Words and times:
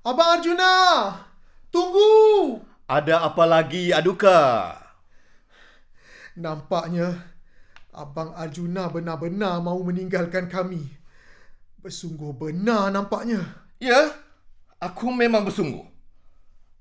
Abang 0.00 0.40
Arjuna! 0.40 0.72
Tunggu! 1.68 2.56
Ada 2.88 3.20
apa 3.20 3.44
lagi, 3.44 3.92
Aduka? 3.92 4.72
Nampaknya 6.40 7.20
Abang 7.92 8.32
Arjuna 8.32 8.88
benar-benar 8.88 9.60
mahu 9.60 9.92
meninggalkan 9.92 10.48
kami. 10.48 10.88
Bersungguh 11.84 12.32
benar 12.32 12.88
nampaknya. 12.88 13.44
Ya, 13.76 14.08
aku 14.80 15.12
memang 15.12 15.44
bersungguh. 15.44 15.84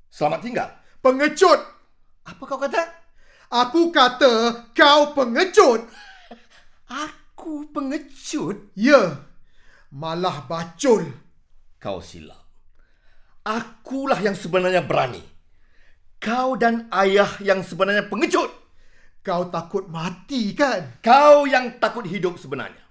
Selamat 0.07 0.39
tinggal. 0.39 0.69
Pengecut! 1.03 1.59
Apa 2.23 2.43
kau 2.47 2.55
kata? 2.55 2.83
Aku 3.51 3.91
kata 3.91 4.63
kau 4.71 5.11
pengecut! 5.11 5.83
Aku 7.03 7.67
pengecut? 7.75 8.71
Ya, 8.79 9.27
malah 9.91 10.47
bacul. 10.47 11.03
Kau 11.83 11.99
silap. 11.99 12.48
Akulah 13.43 14.19
yang 14.19 14.35
sebenarnya 14.35 14.83
berani. 14.83 15.23
Kau 16.19 16.59
dan 16.59 16.91
ayah 16.91 17.39
yang 17.39 17.63
sebenarnya 17.63 18.11
pengecut. 18.11 18.51
Kau 19.23 19.47
takut 19.47 19.87
mati 19.87 20.51
kan? 20.51 20.99
Kau 20.99 21.47
yang 21.47 21.79
takut 21.79 22.03
hidup 22.03 22.35
sebenarnya. 22.35 22.83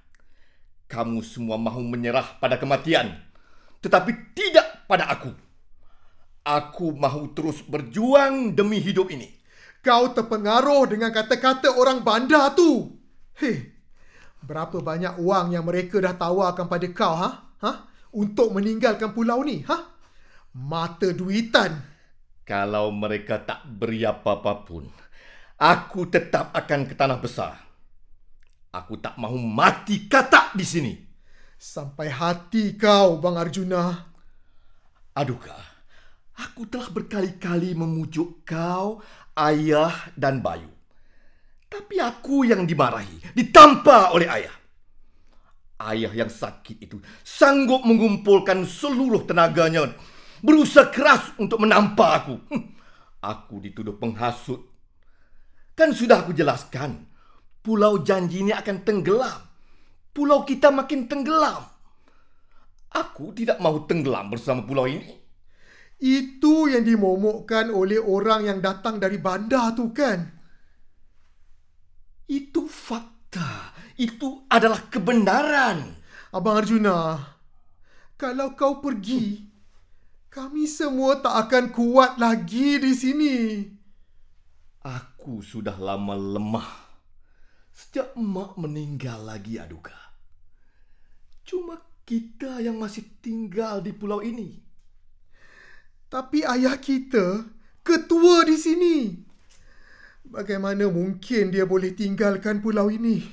Kamu 0.88 1.20
semua 1.20 1.60
mahu 1.60 1.84
menyerah 1.84 2.40
pada 2.40 2.56
kematian. 2.56 3.12
Tetapi 3.84 4.32
tidak 4.32 4.88
pada 4.88 5.12
aku. 5.12 5.28
Aku 6.48 6.96
mahu 6.96 7.36
terus 7.36 7.60
berjuang 7.60 8.56
demi 8.56 8.80
hidup 8.80 9.12
ini. 9.12 9.28
Kau 9.84 10.16
terpengaruh 10.16 10.88
dengan 10.88 11.12
kata-kata 11.12 11.76
orang 11.76 12.00
bandar 12.00 12.56
tu. 12.56 12.96
Hei, 13.36 13.76
berapa 14.40 14.80
banyak 14.80 15.20
wang 15.20 15.52
yang 15.52 15.68
mereka 15.68 16.00
dah 16.00 16.16
tawarkan 16.16 16.66
pada 16.66 16.88
kau, 16.90 17.14
ha? 17.14 17.30
Ha? 17.60 17.72
Untuk 18.16 18.56
meninggalkan 18.56 19.12
pulau 19.12 19.44
ni, 19.44 19.60
ha? 19.68 19.97
Mata 20.58 21.14
duitan. 21.14 21.78
Kalau 22.42 22.90
mereka 22.90 23.38
tak 23.38 23.62
beri 23.62 24.02
apa-apa 24.02 24.66
pun, 24.66 24.90
aku 25.54 26.10
tetap 26.10 26.50
akan 26.50 26.90
ke 26.90 26.98
tanah 26.98 27.22
besar. 27.22 27.54
Aku 28.74 28.98
tak 28.98 29.14
mahu 29.22 29.38
mati 29.38 30.10
katak 30.10 30.58
di 30.58 30.66
sini. 30.66 30.94
Sampai 31.54 32.10
hati 32.10 32.74
kau, 32.74 33.22
Bang 33.22 33.38
Arjuna. 33.38 34.10
Adukah, 35.14 35.62
aku 36.42 36.66
telah 36.66 36.90
berkali-kali 36.90 37.78
memujuk 37.78 38.42
kau, 38.42 38.98
ayah 39.38 39.94
dan 40.18 40.42
Bayu. 40.42 40.74
Tapi 41.70 42.02
aku 42.02 42.50
yang 42.50 42.66
dimarahi, 42.66 43.30
ditampa 43.30 44.10
oleh 44.10 44.26
ayah. 44.26 44.56
Ayah 45.78 46.10
yang 46.10 46.26
sakit 46.26 46.82
itu 46.82 46.98
sanggup 47.22 47.86
mengumpulkan 47.86 48.66
seluruh 48.66 49.22
tenaganya 49.22 49.86
berusaha 50.44 50.90
keras 50.90 51.34
untuk 51.38 51.62
menampa 51.62 52.22
aku. 52.22 52.34
Hm, 52.52 52.64
Aku 53.18 53.58
dituduh 53.58 53.98
penghasut. 53.98 54.62
Kan 55.74 55.90
sudah 55.90 56.22
aku 56.22 56.34
jelaskan, 56.34 57.06
pulau 57.62 58.02
janji 58.02 58.46
ini 58.46 58.54
akan 58.54 58.86
tenggelam. 58.86 59.42
Pulau 60.14 60.42
kita 60.46 60.70
makin 60.70 61.06
tenggelam. 61.10 61.66
Aku 62.94 63.34
tidak 63.34 63.58
mahu 63.58 63.86
tenggelam 63.86 64.30
bersama 64.30 64.62
pulau 64.62 64.86
ini. 64.86 65.18
Itu 65.98 66.70
yang 66.70 66.86
dimomokkan 66.86 67.74
oleh 67.74 67.98
orang 67.98 68.46
yang 68.46 68.58
datang 68.62 69.02
dari 69.02 69.18
bandar 69.18 69.74
tu 69.74 69.90
kan? 69.90 70.22
Itu 72.30 72.70
fakta. 72.70 73.74
Itu 73.98 74.46
adalah 74.46 74.86
kebenaran. 74.86 75.98
Abang 76.30 76.62
Arjuna, 76.62 77.18
kalau 78.14 78.54
kau 78.54 78.78
pergi, 78.78 79.42
kami 80.28 80.68
semua 80.68 81.24
tak 81.24 81.48
akan 81.48 81.64
kuat 81.72 82.20
lagi 82.20 82.76
di 82.76 82.92
sini. 82.92 83.36
Aku 84.84 85.40
sudah 85.40 85.76
lama 85.76 86.14
lemah. 86.16 86.70
Sejak 87.72 88.12
emak 88.12 88.60
meninggal 88.60 89.24
lagi, 89.24 89.56
Aduka. 89.56 89.96
Cuma 91.48 91.80
kita 92.04 92.60
yang 92.60 92.76
masih 92.76 93.04
tinggal 93.24 93.80
di 93.80 93.96
pulau 93.96 94.20
ini. 94.20 94.60
Tapi 96.08 96.44
ayah 96.44 96.76
kita 96.76 97.44
ketua 97.84 98.44
di 98.44 98.56
sini. 98.56 98.96
Bagaimana 100.28 100.92
mungkin 100.92 101.48
dia 101.48 101.64
boleh 101.64 101.96
tinggalkan 101.96 102.60
pulau 102.60 102.92
ini? 102.92 103.24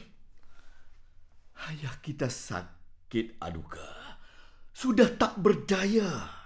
Ayah 1.67 1.95
kita 1.99 2.31
sakit, 2.31 3.39
Aduka. 3.43 4.19
Sudah 4.71 5.11
tak 5.11 5.39
berdaya. 5.39 6.44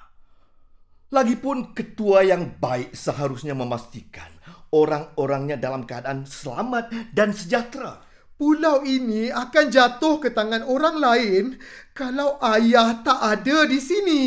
Lagipun 1.09 1.73
ketua 1.73 2.21
yang 2.21 2.61
baik 2.61 2.93
seharusnya 2.93 3.57
memastikan 3.57 4.29
orang-orangnya 4.69 5.57
dalam 5.57 5.85
keadaan 5.85 6.29
selamat 6.29 6.93
dan 7.13 7.33
sejahtera. 7.33 8.05
Pulau 8.39 8.87
ini 8.87 9.27
akan 9.27 9.65
jatuh 9.67 10.21
ke 10.23 10.31
tangan 10.31 10.63
orang 10.63 10.95
lain 10.95 11.45
kalau 11.91 12.39
ayah 12.55 13.03
tak 13.03 13.19
ada 13.19 13.67
di 13.67 13.79
sini. 13.81 14.23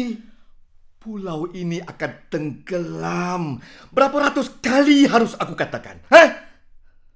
Pulau 1.00 1.48
ini 1.56 1.80
akan 1.80 2.12
tenggelam. 2.28 3.62
Berapa 3.88 4.30
ratus 4.30 4.60
kali 4.60 5.08
harus 5.08 5.38
aku 5.38 5.56
katakan? 5.56 6.02
Hah? 6.12 6.28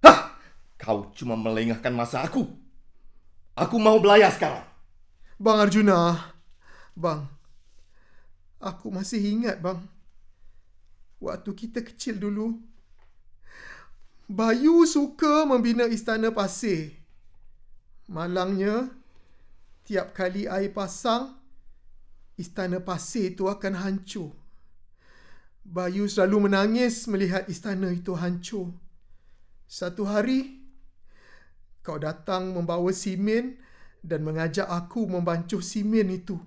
Hah? 0.02 0.18
Kau 0.80 1.12
cuma 1.12 1.36
melengahkan 1.36 1.92
masa 1.92 2.24
aku. 2.24 2.48
Aku 3.54 3.76
mau 3.76 4.00
belayar 4.00 4.32
sekarang. 4.32 4.64
Bang 5.36 5.60
Arjuna, 5.60 6.32
bang, 6.96 7.28
aku 8.60 8.88
masih 8.92 9.20
ingat 9.20 9.60
bang. 9.60 9.80
Waktu 11.20 11.50
kita 11.56 11.80
kecil 11.80 12.20
dulu, 12.20 12.60
Bayu 14.26 14.82
suka 14.90 15.46
membina 15.46 15.86
istana 15.86 16.34
pasir. 16.34 16.90
Malangnya, 18.10 18.90
tiap 19.86 20.18
kali 20.18 20.50
air 20.50 20.74
pasang, 20.74 21.38
istana 22.34 22.82
pasir 22.82 23.30
itu 23.30 23.46
akan 23.46 23.78
hancur. 23.78 24.34
Bayu 25.62 26.10
selalu 26.10 26.50
menangis 26.50 27.06
melihat 27.06 27.46
istana 27.46 27.90
itu 27.94 28.18
hancur. 28.18 28.74
Satu 29.70 30.02
hari, 30.06 30.58
kau 31.86 31.98
datang 31.98 32.50
membawa 32.50 32.90
simen 32.90 33.62
dan 34.02 34.26
mengajak 34.26 34.66
aku 34.66 35.06
membancuh 35.06 35.62
simen 35.62 36.10
itu. 36.10 36.38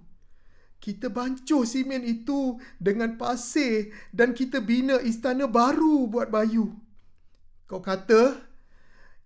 Kita 0.80 1.12
bancuh 1.12 1.68
simen 1.68 2.08
itu 2.08 2.56
dengan 2.80 3.20
pasir 3.20 3.92
dan 4.16 4.32
kita 4.32 4.64
bina 4.64 4.96
istana 5.04 5.44
baru 5.44 6.08
buat 6.08 6.32
Bayu. 6.32 6.72
Kau 7.68 7.84
kata 7.84 8.40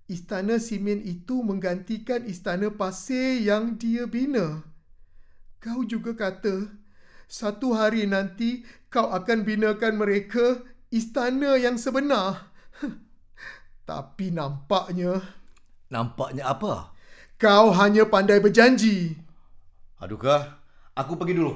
istana 0.10 0.58
simen 0.58 1.06
itu 1.06 1.46
menggantikan 1.46 2.26
istana 2.26 2.74
pasir 2.74 3.38
yang 3.38 3.78
dia 3.78 4.10
bina. 4.10 4.66
Kau 5.62 5.86
juga 5.86 6.18
kata 6.18 6.74
satu 7.30 7.78
hari 7.78 8.10
nanti 8.10 8.66
kau 8.90 9.14
akan 9.14 9.46
binakan 9.46 10.02
mereka 10.02 10.58
istana 10.90 11.54
yang 11.62 11.78
sebenar. 11.78 12.50
Tapi 13.90 14.34
nampaknya 14.34 15.22
Nampaknya 15.94 16.50
apa? 16.50 16.90
kau 17.38 17.76
hanya 17.76 18.08
pandai 18.08 18.40
berjanji. 18.40 19.20
Aduka, 20.00 20.63
aku 20.98 21.14
pergi 21.18 21.34
dulu. 21.38 21.54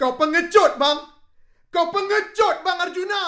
Kau 0.00 0.16
pengecut, 0.16 0.80
bang. 0.80 0.98
Kau 1.68 1.92
pengecut, 1.92 2.56
bang 2.64 2.78
Arjuna. 2.80 3.24